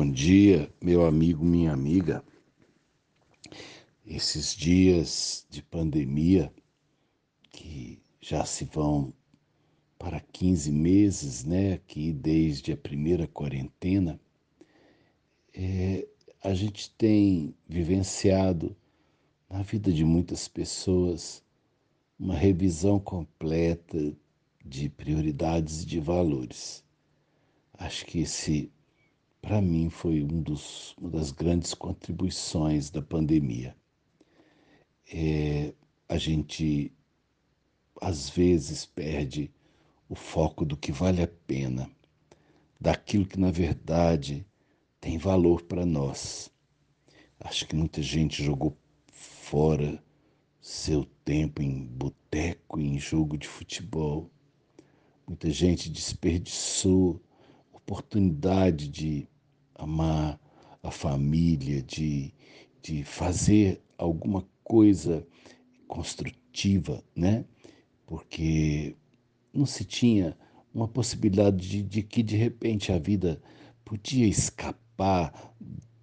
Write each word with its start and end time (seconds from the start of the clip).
Bom 0.00 0.12
dia, 0.12 0.72
meu 0.80 1.04
amigo, 1.04 1.44
minha 1.44 1.72
amiga. 1.72 2.24
Esses 4.06 4.54
dias 4.54 5.44
de 5.50 5.60
pandemia, 5.60 6.54
que 7.50 8.00
já 8.20 8.44
se 8.44 8.64
vão 8.64 9.12
para 9.98 10.20
15 10.20 10.70
meses, 10.70 11.42
né, 11.42 11.72
aqui 11.72 12.12
desde 12.12 12.70
a 12.70 12.76
primeira 12.76 13.26
quarentena, 13.26 14.20
é, 15.52 16.06
a 16.44 16.54
gente 16.54 16.94
tem 16.96 17.52
vivenciado 17.68 18.76
na 19.50 19.62
vida 19.62 19.92
de 19.92 20.04
muitas 20.04 20.46
pessoas 20.46 21.42
uma 22.16 22.36
revisão 22.36 23.00
completa 23.00 24.16
de 24.64 24.88
prioridades 24.88 25.82
e 25.82 25.86
de 25.86 25.98
valores. 25.98 26.84
Acho 27.76 28.06
que 28.06 28.20
esse 28.20 28.70
para 29.40 29.60
mim 29.60 29.88
foi 29.90 30.22
um 30.22 30.42
dos, 30.42 30.94
uma 30.98 31.10
das 31.10 31.30
grandes 31.30 31.74
contribuições 31.74 32.90
da 32.90 33.00
pandemia. 33.00 33.76
É, 35.12 35.72
a 36.08 36.18
gente 36.18 36.92
às 38.00 38.28
vezes 38.28 38.86
perde 38.86 39.50
o 40.08 40.14
foco 40.14 40.64
do 40.64 40.76
que 40.76 40.92
vale 40.92 41.22
a 41.22 41.28
pena, 41.28 41.90
daquilo 42.80 43.26
que 43.26 43.38
na 43.38 43.50
verdade 43.50 44.46
tem 45.00 45.18
valor 45.18 45.62
para 45.62 45.84
nós. 45.84 46.50
Acho 47.40 47.66
que 47.66 47.76
muita 47.76 48.02
gente 48.02 48.42
jogou 48.42 48.76
fora 49.12 50.02
seu 50.60 51.04
tempo 51.24 51.62
em 51.62 51.86
boteco, 51.86 52.80
em 52.80 52.98
jogo 52.98 53.38
de 53.38 53.46
futebol. 53.46 54.30
Muita 55.26 55.50
gente 55.50 55.88
desperdiçou 55.88 57.20
oportunidade 57.88 58.86
de 58.86 59.26
amar 59.74 60.38
a 60.82 60.90
família, 60.90 61.82
de, 61.82 62.34
de 62.82 63.02
fazer 63.02 63.82
alguma 63.96 64.46
coisa 64.62 65.26
construtiva, 65.86 67.02
né? 67.16 67.46
Porque 68.06 68.94
não 69.54 69.64
se 69.64 69.86
tinha 69.86 70.36
uma 70.72 70.86
possibilidade 70.86 71.66
de, 71.66 71.82
de 71.82 72.02
que 72.02 72.22
de 72.22 72.36
repente 72.36 72.92
a 72.92 72.98
vida 72.98 73.40
podia 73.86 74.26
escapar 74.26 75.54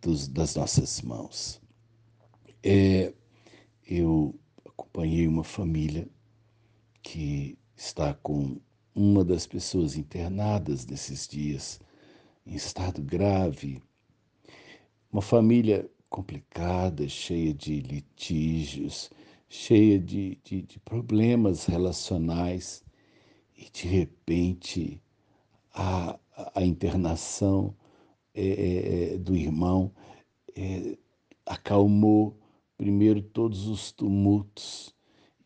dos, 0.00 0.28
das 0.28 0.54
nossas 0.54 1.02
mãos. 1.02 1.60
É, 2.62 3.12
eu 3.84 4.38
acompanhei 4.64 5.26
uma 5.26 5.42
família 5.42 6.08
que 7.02 7.58
está 7.74 8.14
com 8.14 8.60
uma 8.94 9.24
das 9.24 9.46
pessoas 9.46 9.96
internadas 9.96 10.86
nesses 10.86 11.26
dias 11.26 11.80
em 12.46 12.54
estado 12.54 13.02
grave. 13.02 13.82
Uma 15.12 15.22
família 15.22 15.90
complicada, 16.08 17.08
cheia 17.08 17.54
de 17.54 17.80
litígios, 17.80 19.10
cheia 19.48 19.98
de, 19.98 20.38
de, 20.44 20.62
de 20.62 20.80
problemas 20.80 21.66
relacionais, 21.66 22.84
e 23.56 23.70
de 23.70 23.86
repente 23.86 25.00
a, 25.72 26.18
a 26.54 26.62
internação 26.64 27.74
é, 28.34 28.46
é, 28.46 29.14
é, 29.14 29.18
do 29.18 29.36
irmão 29.36 29.92
é, 30.56 30.96
acalmou 31.46 32.36
primeiro 32.76 33.22
todos 33.22 33.68
os 33.68 33.92
tumultos 33.92 34.94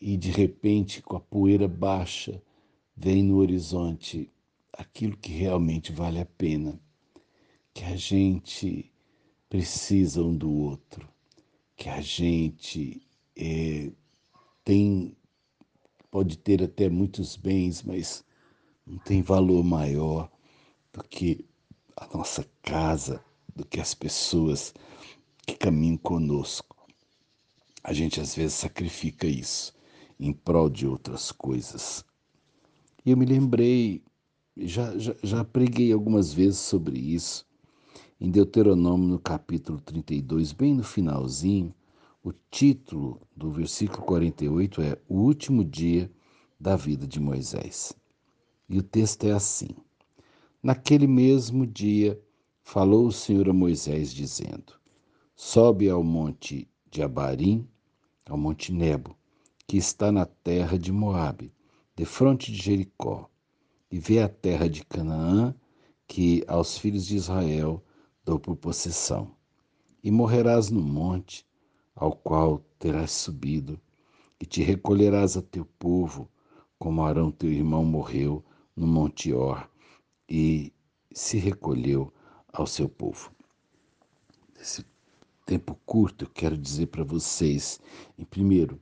e 0.00 0.16
de 0.16 0.30
repente 0.30 1.00
com 1.00 1.16
a 1.16 1.20
poeira 1.20 1.66
baixa 1.66 2.42
vem 2.96 3.22
no 3.22 3.36
horizonte 3.36 4.30
aquilo 4.72 5.16
que 5.16 5.32
realmente 5.32 5.92
vale 5.92 6.20
a 6.20 6.26
pena, 6.26 6.80
que 7.74 7.84
a 7.84 7.96
gente 7.96 8.92
precisa 9.48 10.22
um 10.22 10.36
do 10.36 10.50
outro, 10.50 11.08
que 11.76 11.88
a 11.88 12.00
gente 12.00 13.06
é, 13.36 13.90
tem, 14.64 15.16
pode 16.10 16.38
ter 16.38 16.62
até 16.62 16.88
muitos 16.88 17.36
bens, 17.36 17.82
mas 17.82 18.24
não 18.86 18.98
tem 18.98 19.22
valor 19.22 19.62
maior 19.62 20.30
do 20.92 21.02
que 21.04 21.44
a 21.96 22.06
nossa 22.16 22.46
casa, 22.62 23.24
do 23.54 23.64
que 23.64 23.80
as 23.80 23.94
pessoas 23.94 24.74
que 25.46 25.54
caminham 25.54 25.96
conosco. 25.96 26.76
A 27.82 27.92
gente 27.92 28.20
às 28.20 28.34
vezes 28.34 28.54
sacrifica 28.54 29.26
isso 29.26 29.74
em 30.18 30.32
prol 30.32 30.70
de 30.70 30.86
outras 30.86 31.32
coisas. 31.32 32.04
E 33.04 33.10
eu 33.10 33.16
me 33.16 33.26
lembrei 33.26 34.04
já, 34.56 34.96
já, 34.96 35.14
já 35.22 35.44
preguei 35.44 35.92
algumas 35.92 36.32
vezes 36.32 36.60
sobre 36.60 37.00
isso. 37.00 37.44
Em 38.20 38.30
Deuteronômio, 38.30 39.08
no 39.08 39.18
capítulo 39.18 39.80
32, 39.80 40.52
bem 40.52 40.72
no 40.74 40.84
finalzinho, 40.84 41.74
o 42.22 42.32
título 42.48 43.20
do 43.36 43.50
versículo 43.50 44.02
48 44.02 44.82
é 44.82 44.96
O 45.08 45.16
último 45.16 45.64
dia 45.64 46.08
da 46.60 46.76
vida 46.76 47.04
de 47.04 47.18
Moisés. 47.18 47.92
E 48.68 48.78
o 48.78 48.82
texto 48.84 49.24
é 49.24 49.32
assim: 49.32 49.70
Naquele 50.62 51.08
mesmo 51.08 51.66
dia 51.66 52.20
falou 52.62 53.08
o 53.08 53.12
Senhor 53.12 53.48
a 53.48 53.52
Moisés, 53.52 54.12
dizendo: 54.12 54.74
Sobe 55.34 55.90
ao 55.90 56.04
monte 56.04 56.68
de 56.88 57.02
Abarim, 57.02 57.66
ao 58.26 58.38
monte 58.38 58.72
Nebo, 58.72 59.16
que 59.66 59.76
está 59.76 60.12
na 60.12 60.24
terra 60.24 60.78
de 60.78 60.92
Moabe, 60.92 61.52
defronte 61.94 62.50
de 62.50 62.58
Jericó 62.58 63.28
e 63.90 63.98
vê 63.98 64.20
a 64.20 64.28
terra 64.28 64.68
de 64.68 64.84
Canaã, 64.84 65.54
que 66.06 66.44
aos 66.48 66.78
filhos 66.78 67.06
de 67.06 67.16
Israel 67.16 67.84
dou 68.24 68.38
por 68.38 68.56
possessão. 68.56 69.34
E 70.02 70.10
morrerás 70.10 70.70
no 70.70 70.80
monte 70.80 71.46
ao 71.94 72.12
qual 72.12 72.64
terás 72.78 73.12
subido, 73.12 73.80
e 74.40 74.46
te 74.46 74.62
recolherás 74.62 75.36
a 75.36 75.42
teu 75.42 75.64
povo, 75.78 76.28
como 76.78 77.04
Arão 77.04 77.30
teu 77.30 77.50
irmão 77.52 77.84
morreu 77.84 78.44
no 78.74 78.86
monte 78.86 79.32
Or, 79.32 79.70
e 80.28 80.72
se 81.12 81.38
recolheu 81.38 82.12
ao 82.52 82.66
seu 82.66 82.88
povo. 82.88 83.30
Nesse 84.58 84.84
tempo 85.46 85.78
curto, 85.86 86.24
eu 86.24 86.30
quero 86.30 86.56
dizer 86.56 86.86
para 86.86 87.04
vocês, 87.04 87.80
em 88.18 88.24
primeiro, 88.24 88.80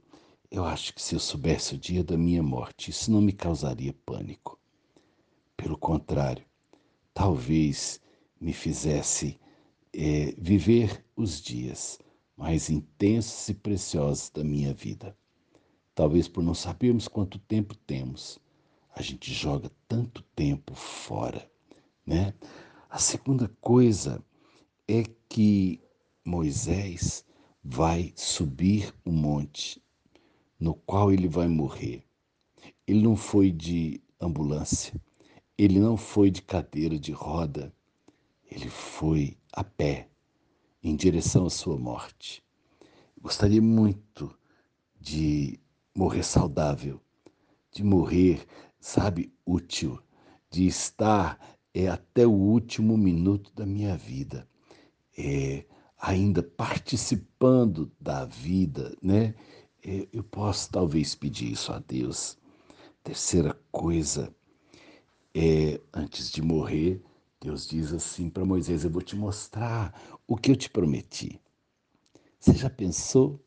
eu 0.51 0.65
acho 0.65 0.93
que 0.93 1.01
se 1.01 1.15
eu 1.15 1.21
soubesse 1.21 1.75
o 1.75 1.79
dia 1.79 2.03
da 2.03 2.17
minha 2.17 2.43
morte, 2.43 2.91
isso 2.91 3.11
não 3.11 3.21
me 3.21 3.33
causaria 3.33 3.95
pânico. 4.05 4.59
Pelo 5.57 5.79
contrário, 5.79 6.45
talvez 7.15 8.01
me 8.41 8.53
fizesse 8.53 9.39
é, 9.93 10.35
viver 10.37 11.05
os 11.15 11.41
dias 11.41 12.01
mais 12.37 12.69
intensos 12.69 13.49
e 13.49 13.55
preciosos 13.55 14.31
da 14.31 14.43
minha 14.43 14.75
vida. 14.75 15.17
Talvez 15.95 16.27
por 16.27 16.43
não 16.43 16.55
sabermos 16.55 17.07
quanto 17.07 17.39
tempo 17.39 17.77
temos, 17.77 18.39
a 18.93 19.03
gente 19.03 19.33
joga 19.33 19.71
tanto 19.87 20.23
tempo 20.35 20.75
fora, 20.75 21.49
né? 22.05 22.35
A 22.89 22.99
segunda 22.99 23.49
coisa 23.61 24.25
é 24.89 25.05
que 25.29 25.81
Moisés 26.25 27.25
vai 27.63 28.13
subir 28.17 28.93
o 29.05 29.13
monte 29.13 29.81
no 30.61 30.75
qual 30.75 31.11
ele 31.11 31.27
vai 31.27 31.49
morrer. 31.49 32.05
Ele 32.87 33.03
não 33.03 33.17
foi 33.17 33.51
de 33.51 34.03
ambulância, 34.21 35.01
ele 35.57 35.81
não 35.81 35.97
foi 35.97 36.31
de 36.31 36.43
cadeira 36.43 36.99
de 36.99 37.13
roda, 37.13 37.73
ele 38.51 38.69
foi 38.69 39.39
a 39.53 39.65
pé 39.65 40.09
em 40.83 40.95
direção 40.95 41.47
à 41.47 41.51
sua 41.51 41.79
morte. 41.79 42.43
Gostaria 43.21 43.63
muito 43.63 44.37
de 45.01 45.59
morrer 45.95 46.23
saudável, 46.23 47.01
de 47.73 47.83
morrer, 47.83 48.47
sabe, 48.79 49.33
útil, 49.47 49.99
de 50.51 50.67
estar 50.67 51.39
é, 51.73 51.89
até 51.89 52.27
o 52.27 52.33
último 52.33 52.97
minuto 52.97 53.53
da 53.55 53.65
minha 53.65 53.97
vida, 53.97 54.49
é, 55.17 55.65
ainda 55.99 56.43
participando 56.43 57.93
da 58.01 58.25
vida, 58.25 58.97
né? 59.03 59.35
Eu 59.83 60.23
posso 60.23 60.71
talvez 60.71 61.15
pedir 61.15 61.53
isso 61.53 61.73
a 61.73 61.79
Deus. 61.79 62.37
Terceira 63.03 63.59
coisa, 63.73 64.35
é, 65.35 65.81
antes 65.93 66.31
de 66.31 66.43
morrer, 66.43 67.03
Deus 67.41 67.67
diz 67.67 67.93
assim 67.93 68.29
para 68.29 68.45
Moisés: 68.45 68.85
Eu 68.85 68.91
vou 68.91 69.01
te 69.01 69.17
mostrar 69.17 70.21
o 70.27 70.37
que 70.37 70.51
eu 70.51 70.57
te 70.57 70.69
prometi. 70.69 71.41
Você 72.39 72.55
já 72.55 72.69
pensou 72.69 73.41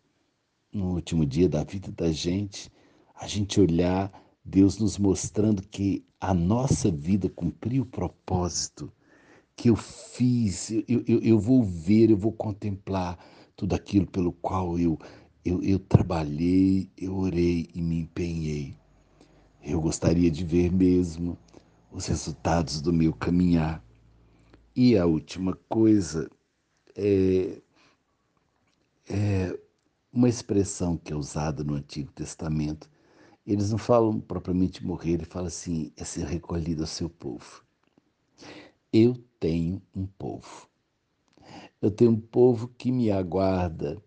no 0.71 0.95
último 0.95 1.25
dia 1.25 1.47
da 1.47 1.63
vida 1.63 1.91
da 1.91 2.11
gente, 2.11 2.71
a 3.13 3.27
gente 3.27 3.61
olhar 3.61 4.11
Deus 4.43 4.79
nos 4.79 4.97
mostrando 4.97 5.61
que 5.61 6.03
a 6.19 6.33
nossa 6.33 6.89
vida 6.89 7.29
cumpriu 7.29 7.83
o 7.83 7.87
propósito 7.87 8.91
que 9.55 9.69
eu 9.69 9.75
fiz, 9.75 10.71
eu, 10.71 11.03
eu, 11.07 11.19
eu 11.21 11.39
vou 11.39 11.63
ver, 11.63 12.09
eu 12.09 12.17
vou 12.17 12.31
contemplar 12.31 13.17
tudo 13.55 13.75
aquilo 13.75 14.07
pelo 14.07 14.33
qual 14.33 14.79
eu, 14.79 14.97
eu, 15.45 15.61
eu 15.61 15.79
trabalhei, 15.79 16.89
eu 16.97 17.15
orei 17.17 17.69
e 17.73 17.81
me 17.81 17.99
empenhei. 17.99 18.77
Eu 19.61 19.81
gostaria 19.81 20.31
de 20.31 20.43
ver 20.43 20.71
mesmo 20.71 21.37
os 21.91 22.05
resultados 22.07 22.81
do 22.81 22.93
meu 22.93 23.13
caminhar. 23.13 23.83
E 24.75 24.97
a 24.97 25.05
última 25.05 25.55
coisa 25.69 26.29
é, 26.95 27.61
é 29.09 29.59
uma 30.11 30.29
expressão 30.29 30.97
que 30.97 31.11
é 31.11 31.15
usada 31.15 31.63
no 31.63 31.75
Antigo 31.75 32.11
Testamento. 32.11 32.89
Eles 33.45 33.71
não 33.71 33.77
falam 33.77 34.19
propriamente 34.19 34.85
morrer, 34.85 35.13
ele 35.13 35.25
fala 35.25 35.47
assim: 35.47 35.91
é 35.97 36.03
ser 36.03 36.25
recolhido 36.25 36.83
ao 36.83 36.87
seu 36.87 37.09
povo. 37.09 37.63
Eu 38.91 39.15
tenho 39.39 39.81
um 39.93 40.05
povo. 40.05 40.69
Eu 41.81 41.91
tenho 41.91 42.11
um 42.11 42.19
povo 42.19 42.69
que 42.69 42.91
me 42.91 43.11
aguarda. 43.11 44.01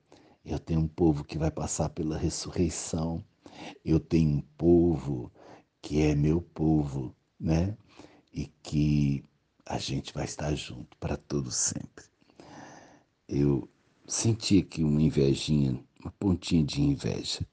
Eu 0.47 0.61
tenho 0.61 0.79
um 0.79 0.87
povo 0.87 1.25
que 1.25 1.37
vai 1.37 1.51
passar 1.51 1.89
pela 1.89 2.17
ressurreição. 2.17 3.23
Eu 3.85 3.99
tenho 3.99 4.31
um 4.31 4.41
povo 4.57 5.33
que 5.83 6.01
é 6.01 6.15
meu 6.15 6.41
povo, 6.41 7.13
né? 7.39 7.77
E 8.33 8.47
que 8.63 9.25
a 9.67 9.77
gente 9.77 10.15
vai 10.15 10.25
estar 10.25 10.55
junto 10.55 10.97
para 10.99 11.17
todo 11.17 11.51
sempre. 11.51 12.05
Eu 13.29 13.69
senti 14.07 14.59
aqui 14.59 14.85
uma 14.85 15.03
invejinha, 15.03 15.83
uma 16.01 16.13
pontinha 16.13 16.63
de 16.63 16.81
inveja, 16.81 17.45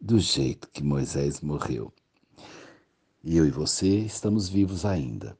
do 0.00 0.20
jeito 0.20 0.70
que 0.70 0.84
Moisés 0.84 1.40
morreu. 1.40 1.92
E 3.24 3.36
eu 3.36 3.44
e 3.44 3.50
você 3.50 3.88
estamos 3.88 4.48
vivos 4.48 4.84
ainda. 4.84 5.36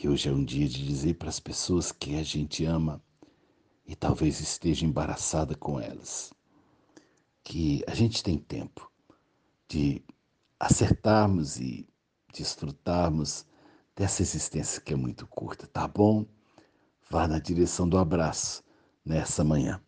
E 0.00 0.08
hoje 0.08 0.28
é 0.28 0.32
um 0.32 0.44
dia 0.44 0.68
de 0.68 0.86
dizer 0.86 1.14
para 1.14 1.28
as 1.28 1.40
pessoas 1.40 1.90
que 1.90 2.14
a 2.14 2.22
gente 2.22 2.64
ama 2.64 3.02
e 3.86 3.94
talvez 3.94 4.40
esteja 4.40 4.86
embaraçada 4.86 5.54
com 5.54 5.80
elas, 5.80 6.32
que 7.42 7.82
a 7.86 7.94
gente 7.94 8.22
tem 8.22 8.38
tempo 8.38 8.90
de 9.68 10.02
acertarmos 10.58 11.58
e 11.58 11.88
desfrutarmos 12.32 13.46
dessa 13.94 14.22
existência 14.22 14.80
que 14.80 14.92
é 14.92 14.96
muito 14.96 15.26
curta, 15.26 15.66
tá 15.66 15.86
bom? 15.86 16.26
Vá 17.10 17.28
na 17.28 17.38
direção 17.38 17.88
do 17.88 17.98
abraço 17.98 18.62
nessa 19.04 19.44
manhã. 19.44 19.80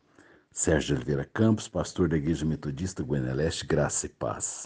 Sérgio 0.52 0.94
Oliveira 0.94 1.24
Campos, 1.24 1.66
pastor 1.66 2.08
da 2.08 2.16
Igreja 2.16 2.44
Metodista 2.44 3.02
Guaneleste, 3.02 3.66
graça 3.66 4.06
e 4.06 4.08
paz. 4.08 4.62